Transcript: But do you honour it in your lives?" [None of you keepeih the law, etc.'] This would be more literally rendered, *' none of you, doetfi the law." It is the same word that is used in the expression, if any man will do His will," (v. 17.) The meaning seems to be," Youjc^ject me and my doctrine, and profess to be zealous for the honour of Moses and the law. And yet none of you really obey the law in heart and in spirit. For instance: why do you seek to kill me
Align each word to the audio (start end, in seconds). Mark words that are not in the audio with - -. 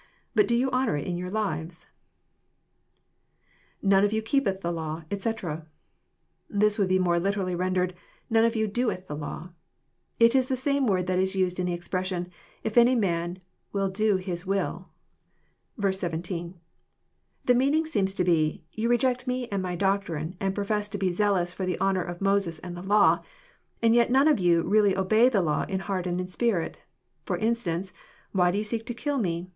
But 0.33 0.47
do 0.47 0.55
you 0.55 0.71
honour 0.71 0.97
it 0.97 1.05
in 1.05 1.15
your 1.15 1.29
lives?" 1.29 1.85
[None 3.93 4.03
of 4.03 4.11
you 4.11 4.23
keepeih 4.23 4.61
the 4.61 4.71
law, 4.71 5.03
etc.'] 5.11 5.67
This 6.49 6.79
would 6.79 6.87
be 6.87 6.97
more 6.97 7.19
literally 7.19 7.53
rendered, 7.53 7.93
*' 8.13 8.27
none 8.31 8.43
of 8.43 8.55
you, 8.55 8.67
doetfi 8.67 9.05
the 9.05 9.15
law." 9.15 9.49
It 10.19 10.33
is 10.33 10.49
the 10.49 10.55
same 10.55 10.87
word 10.87 11.05
that 11.05 11.19
is 11.19 11.35
used 11.35 11.59
in 11.59 11.67
the 11.67 11.73
expression, 11.73 12.31
if 12.63 12.79
any 12.79 12.95
man 12.95 13.41
will 13.73 13.89
do 13.89 14.17
His 14.17 14.43
will," 14.43 14.89
(v. 15.77 15.93
17.) 15.93 16.55
The 17.45 17.53
meaning 17.53 17.85
seems 17.85 18.15
to 18.15 18.23
be," 18.23 18.63
Youjc^ject 18.75 19.27
me 19.27 19.47
and 19.49 19.61
my 19.61 19.75
doctrine, 19.75 20.35
and 20.39 20.55
profess 20.55 20.87
to 20.87 20.97
be 20.97 21.11
zealous 21.11 21.53
for 21.53 21.67
the 21.67 21.79
honour 21.79 22.01
of 22.01 22.21
Moses 22.21 22.57
and 22.57 22.75
the 22.75 22.81
law. 22.81 23.19
And 23.83 23.93
yet 23.93 24.09
none 24.09 24.27
of 24.27 24.39
you 24.39 24.63
really 24.63 24.97
obey 24.97 25.29
the 25.29 25.43
law 25.43 25.61
in 25.69 25.81
heart 25.81 26.07
and 26.07 26.19
in 26.19 26.27
spirit. 26.27 26.79
For 27.23 27.37
instance: 27.37 27.93
why 28.31 28.49
do 28.49 28.57
you 28.57 28.63
seek 28.63 28.87
to 28.87 28.95
kill 28.95 29.19
me 29.19 29.47